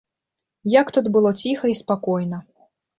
[0.79, 2.45] Як тут было ціха і спакойна!